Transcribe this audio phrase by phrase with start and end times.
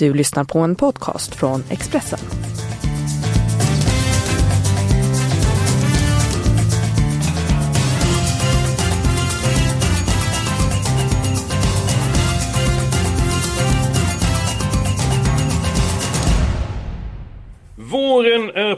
[0.00, 2.18] Du lyssnar på en podcast från Expressen.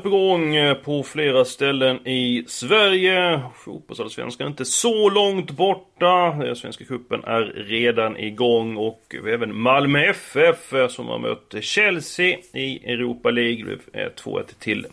[0.02, 3.40] På gång eh, på flera ställen i Sverige.
[3.54, 6.36] Fotbollsallsvenskan är inte så långt borta.
[6.44, 11.18] Eh, Svenska cupen är redan igång och vi har även Malmö FF eh, som har
[11.18, 13.56] mött Chelsea i Europa League.
[13.56, 14.86] Det blev 2-1 till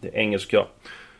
[0.00, 0.64] det engelska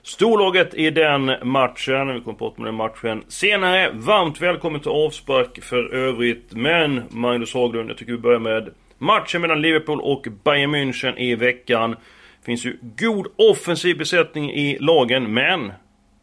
[0.02, 2.14] storlaget i den matchen.
[2.14, 3.90] Vi kommer prata om den matchen senare.
[3.92, 6.46] Varmt välkommen till avspark för övrigt.
[6.50, 11.34] Men Magnus Haglund, jag tycker vi börjar med matchen mellan Liverpool och Bayern München i
[11.34, 11.96] veckan
[12.46, 15.72] finns ju god offensiv besättning i lagen, men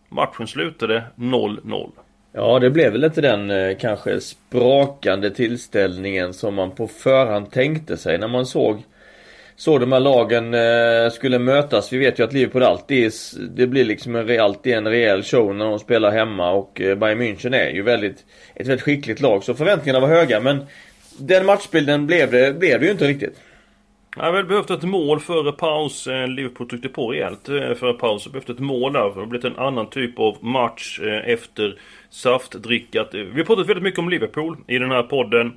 [0.09, 1.91] matchen slutade 0-0.
[2.31, 7.97] Ja, det blev väl inte den eh, kanske sprakande tillställningen som man på förhand tänkte
[7.97, 8.83] sig när man såg
[9.55, 11.93] så de här lagen eh, skulle mötas.
[11.93, 13.11] Vi vet ju att Liverpool alltid,
[13.55, 17.21] det blir liksom en, alltid en rejäl show när de spelar hemma och eh, Bayern
[17.21, 19.43] München är ju väldigt, ett väldigt skickligt lag.
[19.43, 20.65] Så förväntningarna var höga men
[21.17, 23.39] den matchbilden blev det, blev det ju inte riktigt.
[24.15, 26.07] Jag hade väl behövt ett mål före paus.
[26.07, 28.27] Eh, Liverpool tryckte på rejält eh, före paus.
[28.27, 28.99] Behövt ett mål där.
[28.99, 33.09] Det har blivit en annan typ av match eh, efter saftdrickat.
[33.11, 35.53] Vi har pratat väldigt mycket om Liverpool i den här podden.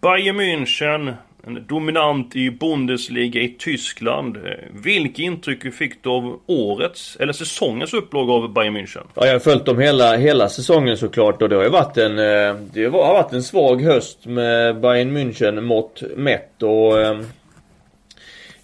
[0.00, 1.12] Bayern München,
[1.46, 4.38] en dominant i Bundesliga i Tyskland.
[4.84, 9.02] Vilket intryck fick du av årets, eller säsongens upplaga av Bayern München?
[9.14, 12.16] Ja, jag har följt dem hela, hela säsongen såklart och det har ju varit en,
[12.16, 16.92] det har varit en svag höst med Bayern München mått mätt och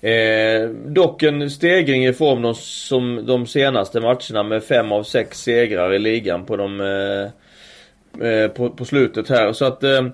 [0.00, 5.38] Eh, dock en stegring i form de, som de senaste matcherna med fem av sex
[5.38, 9.52] segrar i ligan på de eh, eh, på, på, slutet här.
[9.52, 10.06] Så att eh,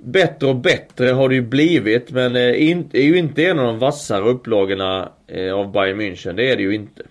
[0.00, 3.66] bättre och bättre har det ju blivit men eh, in, är ju inte en av
[3.66, 6.32] de vassare upplagorna eh, av Bayern München.
[6.32, 7.02] Det är det ju inte.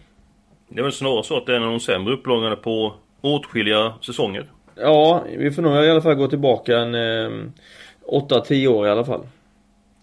[0.68, 3.94] Det är väl snarare så att det är en av de sämre upplagorna på åtskilliga
[4.02, 4.46] säsonger.
[4.76, 7.32] Ja, vi får nog i alla fall gå tillbaka en eh,
[8.08, 9.22] 8-10 år i alla fall.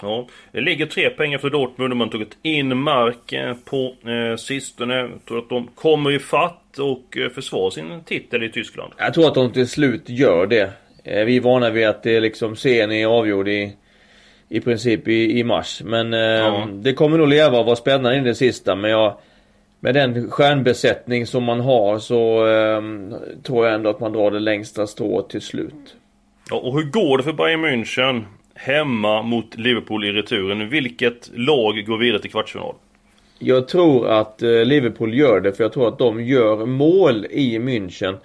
[0.03, 4.37] Ja, det ligger tre poäng efter Dortmund och man tagit in mark eh, på eh,
[4.37, 4.95] sistone.
[4.95, 8.93] Jag tror att de kommer i fatt och eh, försvarar sin titel i Tyskland.
[8.99, 10.71] Jag tror att de till slut gör det.
[11.05, 13.73] Eh, vi är vana vid att det liksom serien är avgjord i,
[14.49, 15.83] i princip i, i mars.
[15.85, 16.69] Men eh, ja.
[16.73, 18.75] det kommer nog leva och vara spännande in det sista.
[18.75, 19.17] Men jag,
[19.81, 22.83] med den stjärnbesättning som man har så eh,
[23.43, 25.97] tror jag ändå att man drar det längsta strået till slut.
[26.51, 28.25] Ja, och hur går det för Bayern München?
[28.57, 30.69] Hemma mot Liverpool i returen.
[30.69, 32.75] Vilket lag går vidare till kvartsfinal?
[33.39, 37.59] Jag tror att eh, Liverpool gör det för jag tror att de gör mål i
[37.59, 38.17] München.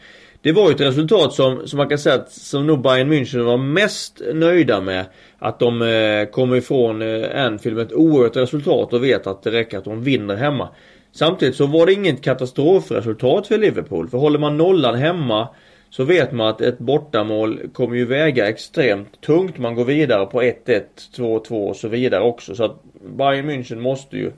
[0.42, 3.44] Det var ju ett resultat som, som man kan säga att som nog Bayern München
[3.44, 5.06] var mest nöjda med.
[5.40, 9.52] Att de eh, kommer ifrån eh, Anfield med ett oerhört resultat och vet att det
[9.52, 10.70] räcker att de vinner hemma.
[11.12, 14.10] Samtidigt så var det inget katastrofresultat för Liverpool.
[14.10, 15.48] För håller man nollan hemma
[15.92, 19.58] så vet man att ett bortamål kommer ju väga extremt tungt.
[19.58, 20.84] Man går vidare på 1-1,
[21.16, 22.56] 2-2 och så vidare också.
[22.56, 22.84] Så att
[23.18, 24.32] Bayern München måste ju,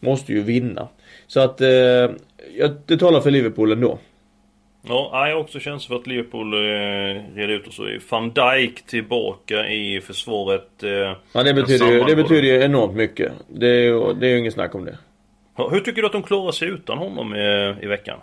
[0.00, 0.88] måste ju vinna.
[1.26, 2.10] Så att eh,
[2.86, 3.98] det talar för Liverpool ändå.
[4.88, 6.58] Ja, jag har också känsla för att Liverpool eh,
[7.34, 10.82] reder ut och så är van Dijk tillbaka i försvaret.
[10.82, 13.32] Eh, ja, det betyder, ju, det betyder ju enormt mycket.
[13.48, 14.98] Det är ju, det är ju inget snack om det.
[15.56, 18.18] Ja, hur tycker du att de klarar sig utan honom i, i veckan?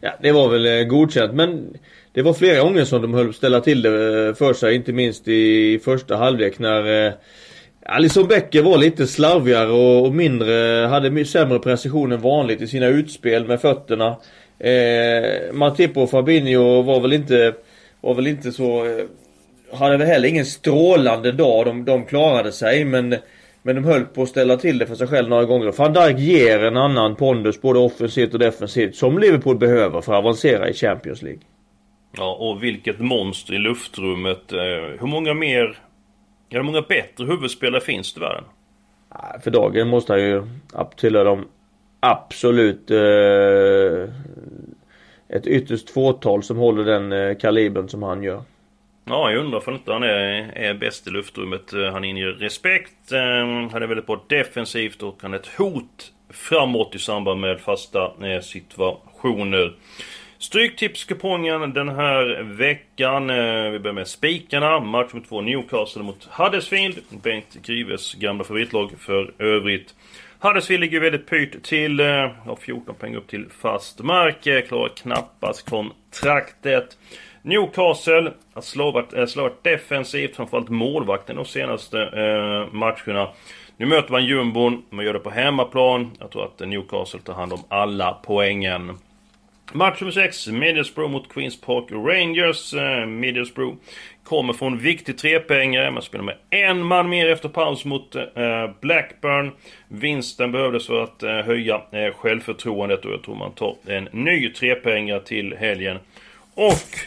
[0.00, 1.76] Ja, det var väl eh, godkänt men
[2.14, 4.74] det var flera gånger som de höll på att ställa till det eh, för sig,
[4.74, 7.06] inte minst i första halvlek när
[7.86, 12.66] Alisson Alison Becker var lite slarvigare och, och mindre, hade sämre precision än vanligt i
[12.66, 14.16] sina utspel med fötterna.
[14.58, 17.54] Eh, Matipo och Fabinho var väl inte,
[18.00, 19.04] var väl inte så, eh,
[19.78, 21.66] hade väl heller ingen strålande dag.
[21.66, 23.16] De, de klarade sig men
[23.66, 25.72] men de höll på att ställa till det för sig själv några gånger.
[25.72, 30.18] Van Dijk ger en annan pondus både offensivt och defensivt som Liverpool behöver för att
[30.18, 31.40] avancera i Champions League.
[32.16, 34.52] Ja, och vilket monster i luftrummet.
[34.52, 34.58] Eh,
[35.00, 35.78] hur många mer,
[36.50, 38.44] hur många bättre huvudspelare finns det i världen?
[39.44, 40.42] För dagen måste han ju
[40.96, 41.48] tillhöra de
[42.00, 44.14] absolut eh,
[45.36, 48.42] ett ytterst fåtal som håller den eh, kalibern som han gör.
[49.04, 51.72] Ja, jag undrar för inte han är, är bäst i luftrummet.
[51.72, 53.12] Eh, han inger respekt.
[53.12, 53.20] Eh,
[53.72, 58.12] han är väldigt bra defensivt och han är ett hot framåt i samband med fasta
[58.22, 59.74] eh, situationer.
[60.44, 63.30] Stryktipskupongen den här veckan.
[63.30, 64.80] Eh, vi börjar med spikarna.
[64.80, 66.98] Match mot två Newcastle mot Huddersfield.
[67.22, 69.94] Bengt Grives gamla favoritlag för övrigt.
[70.38, 72.00] Huddersfield ligger väldigt pyrt till.
[72.00, 72.06] Eh,
[72.46, 74.46] har 14 poäng upp till fast mark.
[74.46, 76.96] Eh, klarar knappast kontraktet.
[77.42, 83.28] Newcastle har slagit, slagit defensivt, framförallt målvakten de senaste eh, matcherna.
[83.76, 86.10] Nu möter man jumbon, man gör det på hemmaplan.
[86.18, 88.98] Jag tror att Newcastle tar hand om alla poängen.
[89.72, 92.74] Match nummer 6, Middlesbrough mot Queens Park Rangers.
[92.74, 93.76] Eh, Middlesbrough
[94.24, 95.90] kommer från viktig trepoängare.
[95.90, 98.22] Man spelar med en man mer efter paus mot eh,
[98.80, 99.52] Blackburn.
[99.88, 101.82] Vinsten behövdes för att eh, höja
[102.16, 105.98] självförtroendet och jag tror man tar en ny trepoängare till helgen.
[106.54, 106.98] Och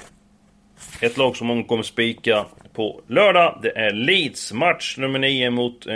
[1.01, 3.59] ett lag som många kommer spika på lördag.
[3.61, 5.87] Det är Leeds match nummer 9 mot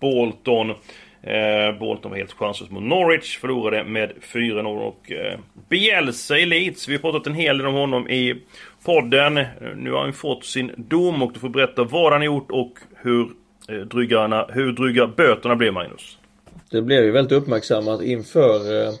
[0.00, 0.74] Bolton.
[1.22, 3.38] Eh, Bolton var helt chanslös mot Norwich.
[3.38, 5.38] Förlorade med 4-0 och eh,
[5.68, 6.88] Bielsa i Leeds.
[6.88, 8.42] Vi har pratat en hel del om honom i
[8.84, 9.36] podden.
[9.36, 9.46] Eh,
[9.76, 13.30] nu har han fått sin dom och du får berätta vad han gjort och hur
[13.68, 16.18] eh, dryga, hur dryga böterna blev Magnus.
[16.70, 18.92] Det blev ju väldigt uppmärksammat inför eh,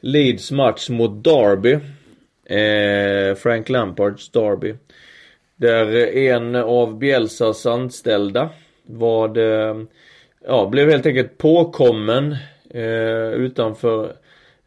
[0.00, 1.78] Leeds match mot Derby.
[2.50, 4.74] Eh, Frank Lampards Derby.
[5.56, 8.48] Där en av Bielsas anställda
[8.86, 9.86] var det,
[10.46, 12.36] ja, blev helt enkelt påkommen
[12.70, 14.12] eh, utanför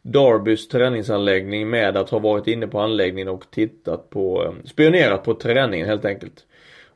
[0.01, 5.33] Darbys träningsanläggning med att ha varit inne på anläggningen och tittat på, eh, spionerat på
[5.33, 6.45] träningen helt enkelt.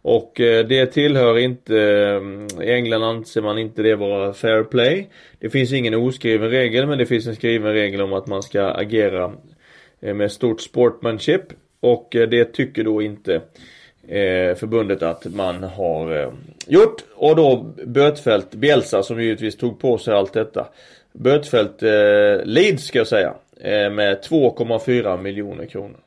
[0.01, 5.09] Och eh, det tillhör inte, eh, i England anser man inte det vara fair play.
[5.39, 8.63] Det finns ingen oskriven regel men det finns en skriven regel om att man ska
[8.63, 9.33] agera
[10.01, 11.41] eh, med stort sportmanship.
[11.79, 13.41] Och eh, det tycker då inte
[14.07, 16.31] Eh, förbundet att man har eh,
[16.68, 17.04] gjort.
[17.15, 20.68] Och då Bötfält Bielsa som givetvis tog på sig allt detta
[21.18, 23.33] bötfällt eh, Leeds ska jag säga.
[23.62, 25.98] Eh, med 2,4 miljoner kronor.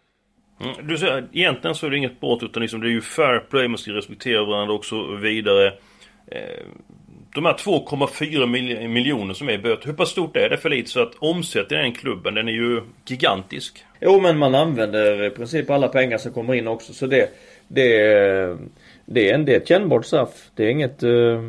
[0.61, 3.39] Mm, du säger egentligen så är det inget brott utan liksom det är ju fair
[3.51, 5.67] play, man ska respektera varandra och så vidare.
[6.27, 6.65] Eh,
[7.35, 10.91] de här 2,4 miljoner som är i böter, hur pass stort är det för lite?
[10.91, 13.85] Så att omsättningen i den klubben, den är ju gigantisk.
[14.01, 17.31] Jo men man använder i princip alla pengar som kommer in också så det
[17.69, 17.89] Det,
[19.05, 20.51] det, är, en, det är ett kännbart straff.
[20.55, 21.43] Det är inget eh,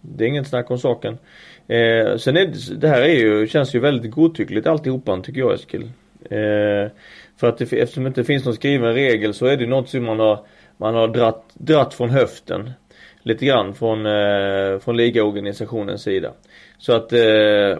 [0.00, 1.18] Det är inget snack om saken.
[1.68, 5.54] Eh, sen är det, det här är ju, känns ju väldigt godtyckligt alltihopa tycker jag
[5.54, 5.90] Eskil.
[6.30, 6.90] Eh,
[7.36, 10.04] för att det, eftersom det inte finns någon skriven regel så är det något som
[10.04, 10.38] man har,
[10.76, 12.70] man har dratt, dratt från höften.
[13.26, 16.32] Lite grann från, eh, från ligaorganisationens sida.
[16.78, 17.78] Så att, eh,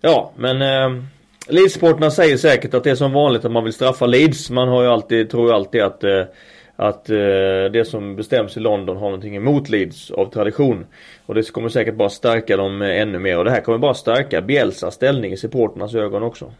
[0.00, 1.02] ja men eh,
[1.48, 4.50] Leedsporterna säger säkert att det är som vanligt att man vill straffa Leeds.
[4.50, 6.24] Man har ju alltid, tror ju alltid att eh,
[6.80, 7.16] att eh,
[7.72, 10.86] det som bestäms i London har någonting emot Leeds av tradition.
[11.26, 13.94] Och det kommer säkert bara stärka dem eh, ännu mer och det här kommer bara
[13.94, 16.52] stärka Bielsas ställning i supporternas ögon också.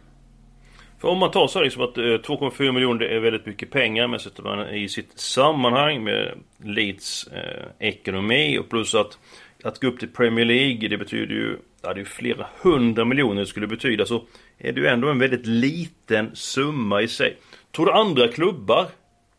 [1.01, 4.09] För om man tar så liksom att eh, 2,4 miljoner miljoner är väldigt mycket pengar
[4.09, 6.35] men sätter man i sitt sammanhang med
[6.65, 9.19] Leeds eh, ekonomi och plus att
[9.63, 13.41] att gå upp till Premier League det betyder ju Ja det är flera hundra miljoner
[13.41, 14.23] det skulle betyda så
[14.59, 17.37] är det ju ändå en väldigt liten summa i sig.
[17.77, 18.87] Tror du andra klubbar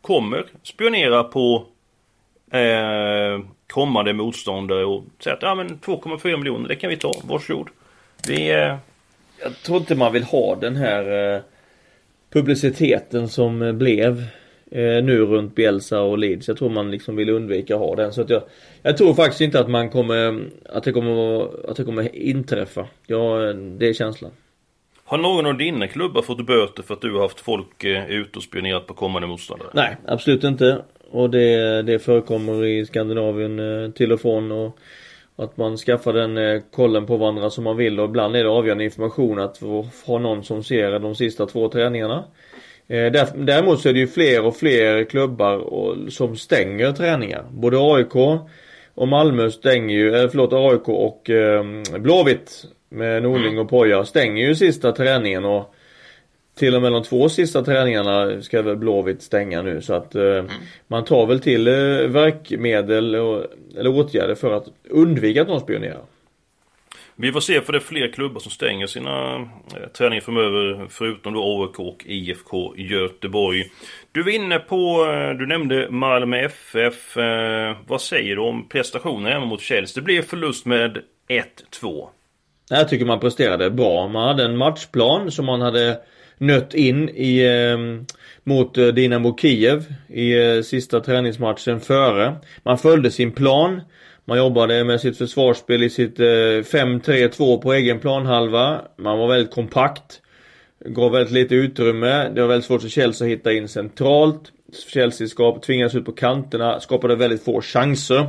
[0.02, 1.66] kommer spionera på
[2.52, 7.70] eh, kommande motståndare och säga att ja men 2,4 miljoner det kan vi ta, varsågod.
[8.28, 8.52] Vi...
[8.52, 8.76] Eh...
[9.44, 11.42] Jag tror inte man vill ha den här eh,
[12.30, 14.20] publiciteten som blev
[14.72, 16.48] eh, nu runt Bielsa och Leeds.
[16.48, 18.14] Jag tror man liksom vill undvika att ha den.
[18.14, 18.44] Så att jag,
[18.82, 22.88] jag tror faktiskt inte att man kommer, att det kommer, att det kommer inträffa.
[23.08, 24.32] Ja, det är känslan.
[25.04, 28.38] Har någon av dina klubbar fått böter för att du har haft folk eh, ute
[28.38, 29.70] och spionerat på kommande motståndare?
[29.74, 30.82] Nej, absolut inte.
[31.12, 34.78] Och det, det förekommer i Skandinavien eh, till och från och
[35.40, 38.50] att man skaffar den eh, kollen på varandra som man vill och ibland är det
[38.50, 39.60] avgörande information att
[40.06, 42.24] ha någon som ser de sista två träningarna.
[43.36, 47.46] Däremot så är det ju fler och fler klubbar som stänger träningar.
[47.52, 48.16] Både AIK
[48.94, 51.30] och Malmö stänger ju, förlåt AIK och
[52.00, 55.74] Blåvitt med Norling och Poja stänger ju sista träningen och
[56.60, 60.24] till och med de två sista träningarna ska väl Blåvitt stänga nu så att eh,
[60.24, 60.48] mm.
[60.88, 61.74] man tar väl till eh,
[62.08, 63.46] verkmedel och,
[63.78, 66.02] eller åtgärder för att undvika att någon spionerar.
[67.16, 71.34] Vi får se för det är fler klubbar som stänger sina eh, träningar framöver förutom
[71.34, 73.72] då AIK och IFK Göteborg.
[74.12, 77.18] Du var inne på, eh, du nämnde Malmö FF.
[77.18, 80.02] Eh, vad säger du om prestationen hemma mot Chelsea?
[80.02, 80.98] Det blev förlust med
[81.82, 82.10] 1-2.
[82.70, 84.08] Jag tycker man presterade bra.
[84.08, 86.00] Man hade en matchplan som man hade
[86.40, 88.02] nött in i ehm, eh,
[88.44, 92.36] mot Dinamo Kiev i eh, sista träningsmatchen före.
[92.64, 93.82] Man följde sin plan.
[94.26, 98.82] Man jobbade med sitt försvarsspel i sitt eh, 5-3-2 på egen planhalva.
[98.98, 100.22] Man var väldigt kompakt.
[100.86, 102.30] Gav väldigt lite utrymme.
[102.30, 104.42] Det var väldigt svårt för Chelsea att hitta in centralt.
[104.94, 108.28] Chelsea skap, tvingades ut på kanterna, skapade väldigt få chanser.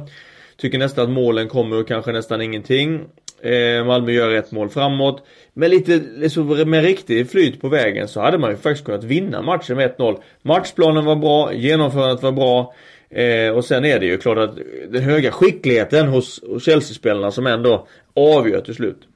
[0.56, 3.00] Tycker nästan att målen kommer ur kanske nästan ingenting.
[3.42, 5.24] Eh, Malmö gör ett mål framåt.
[5.52, 9.42] Men lite, liksom, med riktig flyt på vägen så hade man ju faktiskt kunnat vinna
[9.42, 10.18] matchen med 1-0.
[10.42, 12.74] Matchplanen var bra, genomförandet var bra.
[13.10, 17.46] Eh, och sen är det ju klart att den höga skickligheten hos, hos Chelsea-spelarna som
[17.46, 19.06] ändå avgör till slut.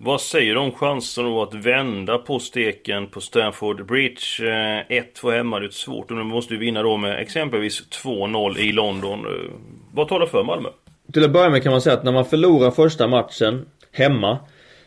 [0.00, 4.22] Vad säger du om chansen då att vända på steken på Stamford Bridge?
[4.88, 8.58] 1-2 eh, hemma, det är svårt och nu måste du vinna då med exempelvis 2-0
[8.58, 9.26] i London.
[9.26, 9.50] Eh,
[9.94, 10.68] vad talar för Malmö?
[11.12, 14.38] Till att börja med kan man säga att när man förlorar första matchen hemma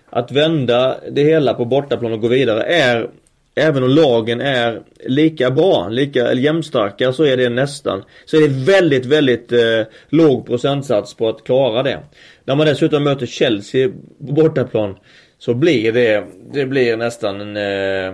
[0.09, 3.09] Att vända det hela på bortaplan och gå vidare är
[3.55, 8.41] Även om lagen är lika bra, lika eller jämnstarka så är det nästan Så är
[8.41, 11.99] det väldigt, väldigt eh, låg procentsats på att klara det
[12.45, 13.89] När man dessutom möter Chelsea
[14.27, 14.95] på bortaplan
[15.37, 18.13] Så blir det, det blir nästan en eh, eh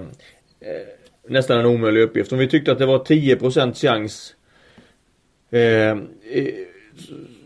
[1.30, 2.32] Nästan en omöjlig uppgift.
[2.32, 4.34] Om vi tyckte att det var 10% chans
[5.52, 5.98] eh,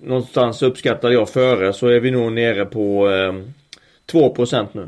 [0.02, 3.34] någonstans uppskattade jag före så är vi nog nere på eh,
[4.12, 4.88] 2% nu.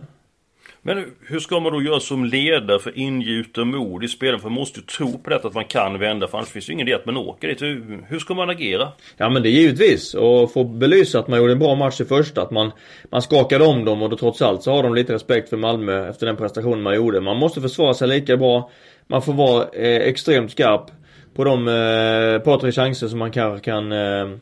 [0.86, 4.40] Men hur ska man då göra som ledare för ingjuta mod i spelen?
[4.40, 6.74] För man måste ju tro på detta att man kan vända för annars finns det
[6.74, 7.62] ingen idé att man åker dit.
[7.62, 8.92] Hur, hur ska man agera?
[9.18, 10.14] Ja men det är givetvis.
[10.14, 12.42] Och få belysa att man gjorde en bra match i första.
[12.42, 12.72] Att man,
[13.12, 16.10] man skakade om dem och då trots allt så har de lite respekt för Malmö
[16.10, 17.22] efter den prestationen man gjorde.
[17.22, 18.72] Man måste försvara sig lika bra.
[19.08, 20.92] Man får vara eh, extremt skarp
[21.36, 24.38] på de eh, par tre chanser som man kanske kan eh,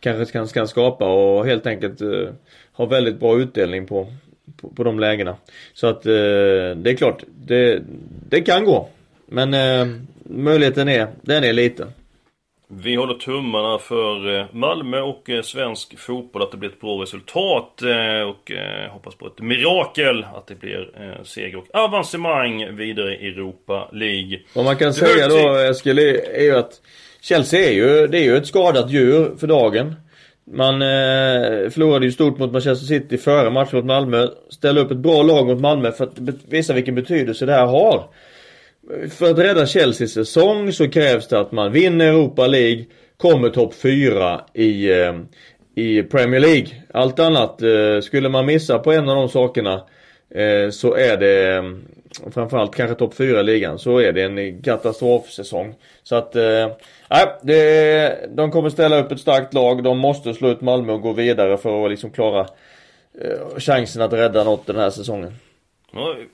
[0.00, 2.28] kanske kan, kan skapa och helt enkelt eh,
[2.72, 4.12] ha väldigt bra utdelning på,
[4.56, 5.36] på, på de lägena.
[5.74, 6.12] Så att eh,
[6.76, 7.82] det är klart, det,
[8.28, 8.88] det kan gå.
[9.26, 11.88] Men eh, möjligheten är, den är liten.
[12.68, 17.02] Vi håller tummarna för eh, Malmö och eh, svensk fotboll att det blir ett bra
[17.02, 18.52] resultat eh, och
[18.90, 20.90] hoppas på ett mirakel att det blir
[21.24, 24.40] seger och avancemang vidare i Europa League.
[24.54, 26.80] Vad man kan säga då Eskil är ju att
[27.20, 29.94] Chelsea är ju, det är ju ett skadat djur för dagen.
[30.50, 34.28] Man eh, förlorade ju stort mot Manchester City före matchen mot Malmö.
[34.50, 36.18] Ställde upp ett bra lag mot Malmö för att
[36.48, 38.08] visa vilken betydelse det här har.
[39.10, 42.84] För att rädda Chelseas säsong så krävs det att man vinner Europa League,
[43.16, 45.14] kommer topp 4 i, eh,
[45.74, 46.68] i Premier League.
[46.94, 49.84] Allt annat, eh, skulle man missa på en av de sakerna
[50.30, 51.64] eh, så är det
[52.34, 55.74] framförallt kanske topp 4 i ligan så är det en katastrofsäsong.
[56.02, 56.34] Så att
[57.10, 59.82] Nej, det, de kommer ställa upp ett starkt lag.
[59.82, 62.40] De måste slå ut Malmö och gå vidare för att liksom klara
[63.20, 65.32] eh, chansen att rädda något den här säsongen.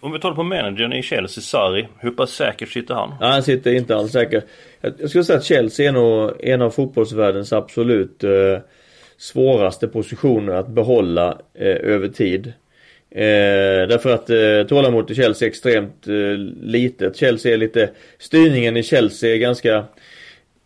[0.01, 1.89] Om vi tar det på managern i Chelsea, Sarri.
[1.99, 3.15] Hur pass säkert sitter han?
[3.21, 4.45] Nej, han sitter inte alls säkert
[4.81, 8.31] Jag skulle säga att Chelsea är nog en av fotbollsvärldens absolut eh,
[9.17, 12.47] svåraste positioner att behålla eh, över tid.
[13.11, 17.17] Eh, därför att eh, tålamodet i Chelsea är extremt eh, litet.
[17.17, 19.85] Chelsea är lite, styrningen i Chelsea är ganska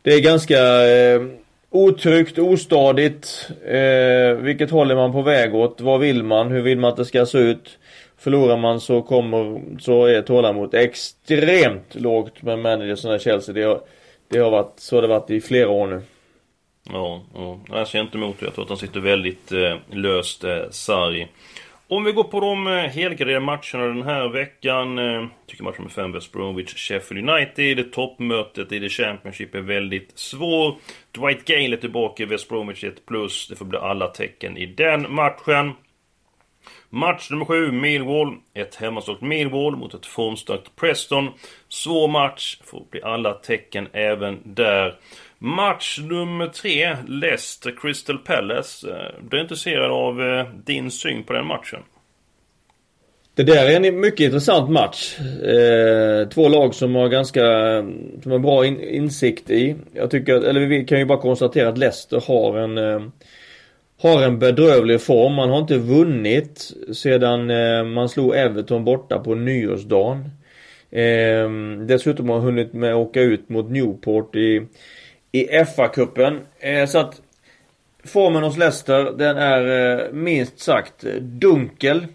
[0.02, 1.23] det är ganska eh,
[1.71, 3.50] otryggt, ostadigt.
[3.66, 5.81] Eh, vilket håll är man på väg åt?
[5.81, 6.50] Vad vill man?
[6.50, 7.78] Hur vill man att det ska se ut?
[8.26, 13.54] Förlorar man så kommer, så är tålamodet extremt lågt med managers som Chelsea.
[13.54, 13.80] Det har,
[14.28, 16.02] det har varit, så har det varit i flera år nu.
[16.92, 17.61] Ja, ja.
[17.68, 18.47] jag ser inte emot det.
[18.47, 21.28] Jag tror att han sitter väldigt eh, löst, eh, Sarri.
[21.88, 24.97] Om vi går på de eh, helgarderade matcherna den här veckan.
[24.97, 27.92] Jag tycker matchen med 5 West Bromwich, Sheffield United.
[27.92, 30.75] Toppmötet i The Championship är väldigt svår.
[31.12, 33.49] Dwight Gale är tillbaka i West Bromwich 1 plus.
[33.49, 35.73] Det får bli alla tecken i den matchen.
[36.90, 38.37] Match nummer 7, Millwall.
[38.54, 41.28] Ett hemmastarkt Millwall mot ett formstarkt Preston.
[41.68, 44.99] Svår match, får bli alla tecken även där.
[45.38, 48.90] Match nummer tre, Leicester Crystal Palace.
[48.90, 51.80] Eh, du är intresserad av eh, din syn på den matchen?
[53.37, 55.18] Det där är en mycket intressant match.
[55.42, 57.42] Eh, två lag som har ganska,
[58.23, 59.76] som har bra in, insikt i.
[59.94, 63.00] Jag tycker, eller vi kan ju bara konstatera att Leicester har en eh,
[64.02, 65.34] har en bedrövlig form.
[65.34, 70.30] Man har inte vunnit sedan eh, man slog Everton borta på nyårsdagen.
[70.90, 74.66] Ehm, dessutom har man hunnit med att åka ut mot Newport i
[75.32, 76.40] i FA-cupen.
[76.60, 77.22] Eh, så att
[78.04, 82.06] formen hos Leicester den är eh, minst sagt dunkel.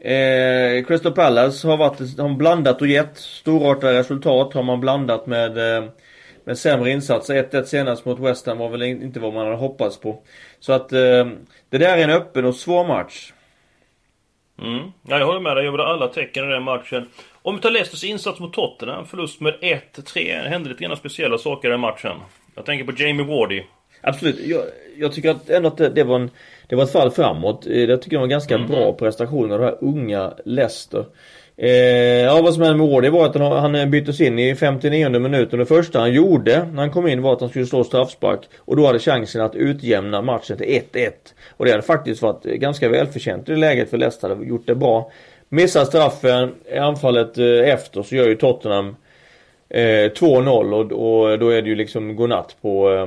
[0.00, 4.54] Eh, Crystal Palace har varit, har blandat och gett storartade resultat.
[4.54, 5.84] Har man blandat med, eh,
[6.48, 7.34] med sämre insatser.
[7.34, 10.22] 1-1 senast mot West Ham var väl inte vad man hade hoppats på.
[10.60, 11.26] Så att eh,
[11.70, 13.32] det där är en öppen och svår match.
[14.62, 14.92] Mm.
[15.08, 15.64] Ja, jag håller med dig.
[15.64, 17.08] Jag gjorde alla tecken i den matchen.
[17.42, 19.82] Om vi tar Leicesters insats mot Tottenham, förlust med 1-3.
[20.14, 22.16] Det hände lite grann speciella saker i den matchen.
[22.54, 23.62] Jag tänker på Jamie Wardy.
[24.00, 24.46] Absolut.
[24.46, 24.62] Jag,
[24.96, 26.30] jag tycker att ändå att det, det, var en,
[26.66, 27.66] det var ett fall framåt.
[27.66, 28.68] Eh, jag tycker det var en ganska mm.
[28.68, 31.04] bra prestation av det här unga Leicester.
[31.60, 31.70] Eh,
[32.24, 35.58] ja vad som hände med Ward var att han, han byttes in i 59 minuten.
[35.58, 38.40] Det första han gjorde när han kom in var att han skulle slå straffspark.
[38.58, 41.10] Och då hade chansen att utjämna matchen till 1-1.
[41.56, 44.74] Och det hade faktiskt varit ganska välförtjänt i det läget för Leicester hade gjort det
[44.74, 45.10] bra.
[45.48, 48.96] Missar straffen anfallet eh, efter så gör ju Tottenham
[49.68, 53.06] eh, 2-0 och, och, då är det ju liksom godnatt på eh,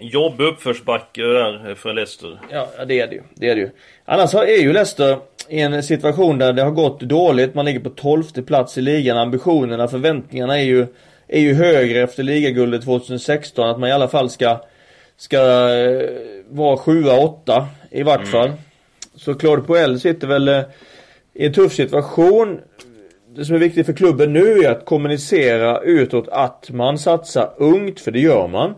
[0.00, 2.40] Jobb uppförsbacke där för Leicester.
[2.50, 3.22] Ja, det är det ju.
[3.34, 3.70] Det är det ju.
[4.04, 5.16] Annars är ju Leicester
[5.48, 7.54] i en situation där det har gått dåligt.
[7.54, 9.18] Man ligger på 12 plats i ligan.
[9.18, 10.86] Ambitionerna, förväntningarna är ju,
[11.28, 13.68] är ju högre efter ligaguldet 2016.
[13.68, 14.60] Att man i alla fall ska,
[15.16, 16.10] ska eh,
[16.48, 18.30] vara 7-8 i vart mm.
[18.30, 18.52] fall.
[19.14, 20.62] Så Claude Poel sitter väl eh,
[21.34, 22.60] i en tuff situation.
[23.36, 28.00] Det som är viktigt för klubben nu är att kommunicera utåt att man satsar ungt,
[28.00, 28.74] för det gör man.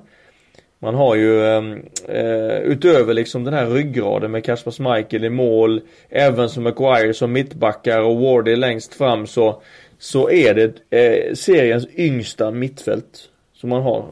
[0.83, 5.81] Man har ju ehm, eh, utöver liksom den här ryggraden med Kasper Schmeichel i mål,
[6.11, 9.63] Evans och Maguire som mittbackar och Wardy längst fram så,
[9.99, 13.29] så är det eh, seriens yngsta mittfält.
[13.55, 14.07] Som man har.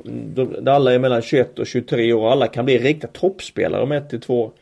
[0.61, 2.31] Där alla är mellan 21 och 23 år.
[2.31, 4.53] Alla kan bli riktiga toppspelare om 1 till 2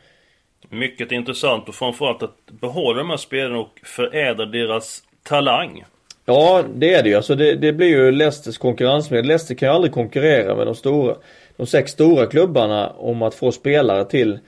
[0.69, 5.83] Mycket intressant och framförallt att behålla de här spelarna och förädla deras talang.
[6.25, 7.15] Ja, det är det ju.
[7.15, 9.25] Alltså det, det blir ju Leicesters konkurrensmedel.
[9.25, 11.15] Leicester kan ju aldrig konkurrera med de stora
[11.59, 14.39] de sex stora klubbarna om att få spelare till,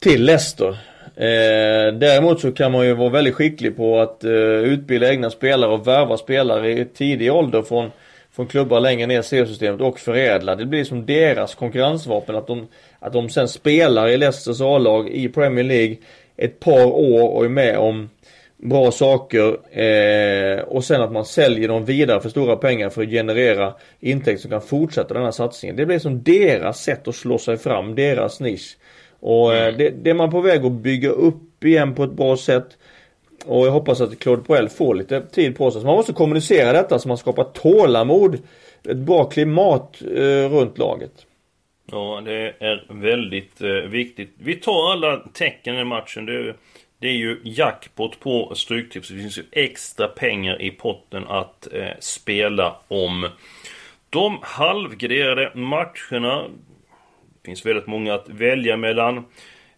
[0.00, 0.68] till Leicester.
[1.16, 5.72] Eh, däremot så kan man ju vara väldigt skicklig på att eh, utbilda egna spelare
[5.72, 7.90] och värva spelare i tidig ålder från,
[8.32, 10.56] från klubbar längre ner i seriesystemet och förädla.
[10.56, 12.68] Det blir som deras konkurrensvapen att de,
[12.98, 15.96] att de sen spelar i Leicesters A-lag i Premier League
[16.36, 18.10] ett par år och är med om
[18.56, 23.08] bra saker eh, och sen att man säljer dem vidare för stora pengar för att
[23.08, 25.76] generera intäkter som kan fortsätta den här satsningen.
[25.76, 28.76] Det blir som deras sätt att slå sig fram, deras nisch.
[29.20, 29.78] Och eh, mm.
[29.78, 32.66] det, det är man på väg att bygga upp igen på ett bra sätt.
[33.46, 35.80] Och jag hoppas att Claude Poel får lite tid på sig.
[35.80, 38.38] Så man måste kommunicera detta så man skapar tålamod,
[38.88, 41.12] ett bra klimat eh, runt laget.
[41.90, 44.34] Ja, det är väldigt eh, viktigt.
[44.38, 46.26] Vi tar alla tecken i matchen.
[46.26, 46.54] Det
[46.98, 49.16] det är ju jackpot på Stryktipset.
[49.16, 53.28] Det finns ju extra pengar i potten att eh, spela om.
[54.10, 56.42] De halvgraderade matcherna.
[57.42, 59.24] Det finns väldigt många att välja mellan.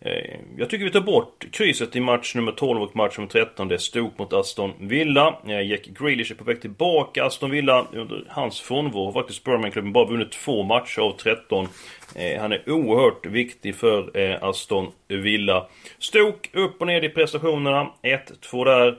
[0.00, 3.68] Eh, jag tycker vi tar bort krysset i match nummer 12 och match nummer 13.
[3.68, 5.38] Det är Stoke mot Aston Villa.
[5.46, 7.24] Eh, Jack Grealish är på väg tillbaka.
[7.24, 11.68] Aston Villa under hans frånvaro har faktiskt Birmingham-klubben bara vunnit två matcher av 13.
[12.14, 15.66] Eh, han är oerhört viktig för Aston Villa.
[15.98, 17.90] Stoke upp och ner i prestationerna.
[18.02, 18.98] 1-2 där.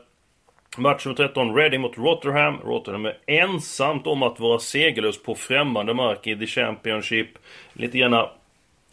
[0.77, 2.57] Match nummer 13, Reading mot Rotherham.
[2.63, 7.27] Rotherham är ensamt om att vara segerlös på främmande mark i The Championship.
[7.73, 8.13] Lite grann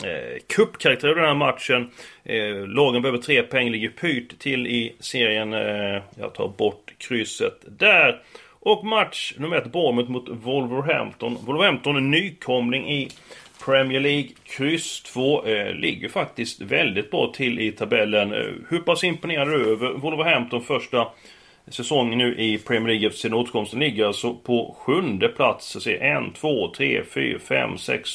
[0.04, 1.90] eh, cupkaraktär i den här matchen.
[2.24, 5.52] Eh, lagen behöver tre poäng, ligger pyrt till i serien.
[5.52, 8.22] Eh, jag tar bort krysset där.
[8.60, 11.38] Och match nummer ett, Bournemouth mot Wolverhampton.
[11.46, 13.08] Wolverhampton är nykomling i
[13.64, 14.28] Premier League.
[14.44, 18.32] Kryss 2 eh, ligger faktiskt väldigt bra till i tabellen.
[18.32, 21.08] Eh, hur pass imponerad är du över Wolverhampton första
[21.68, 25.66] säsong nu i Premier League efter sin återkomsten ligger alltså på sjunde plats.
[25.66, 28.10] Så ser en, två, tre, fyra, fem, sex,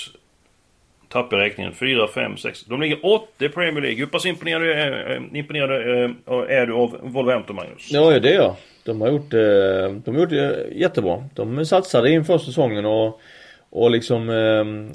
[1.11, 1.73] tappar räkningen.
[1.73, 2.63] 4, 5, 6.
[2.63, 3.99] De ligger 8 i Premier League.
[3.99, 7.91] Hur pass imponerad, äh, imponerad äh, är du av Wolverhampton, Magnus?
[7.91, 8.55] Ja, det är jag.
[8.83, 9.87] De har gjort, det...
[10.05, 11.23] de har gjort det jättebra.
[11.35, 13.21] De satsade inför säsongen och
[13.73, 14.27] och liksom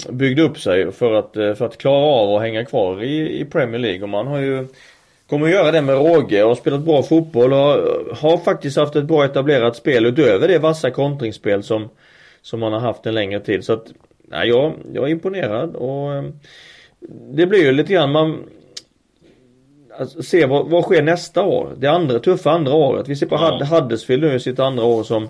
[0.09, 3.79] byggde upp sig för att, för att klara av att hänga kvar i, i Premier
[3.79, 4.03] League.
[4.03, 4.67] Och man har ju
[5.29, 7.59] Kommer att göra det med råge och har spelat bra fotboll och
[8.17, 11.89] har faktiskt haft ett bra etablerat spel utöver det vassa kontringsspel som
[12.41, 13.63] Som man har haft en längre tid.
[13.63, 13.85] Så att
[14.27, 16.23] nej, jag, jag är imponerad och eh,
[17.29, 18.43] det blir ju lite grann man
[19.99, 21.73] alltså, se vad, vad sker nästa år.
[21.77, 23.07] Det andra tuffa andra året.
[23.07, 23.65] Vi ser på ja.
[23.65, 25.29] Huddersfield nu i sitt andra år som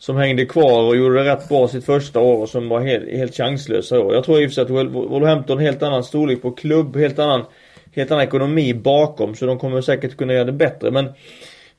[0.00, 3.10] som hängde kvar och gjorde det rätt bra sitt första år och som var helt,
[3.10, 4.14] helt chanslösa år.
[4.14, 7.44] Jag tror i och för sig att Wolverhampton helt annan storlek på klubb, helt annan,
[7.92, 11.08] helt annan ekonomi bakom så de kommer säkert kunna göra det bättre men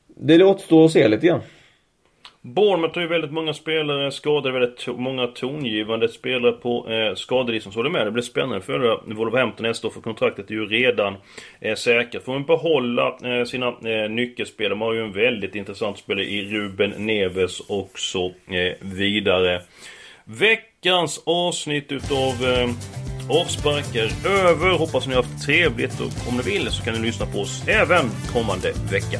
[0.08, 1.42] det återstår att se lite grann.
[2.44, 7.74] Bournemouth har ju väldigt många spelare skadade, väldigt to många tongivande spelare på eh, skadelistan.
[7.74, 11.16] Så håller med, det blir spännande för Wolverhampton nästa år för kontraktet är ju redan
[11.60, 12.24] eh, säkert.
[12.24, 14.70] Får man behålla eh, sina eh, nyckelspelare.
[14.70, 19.62] De har ju en väldigt intressant spelare i Ruben Neves och så eh, vidare.
[20.26, 22.70] Veckans avsnitt utav eh,
[23.42, 24.78] Avspark är över.
[24.78, 27.68] Hoppas ni har haft trevligt och om ni vill så kan ni lyssna på oss
[27.68, 29.20] även kommande vecka.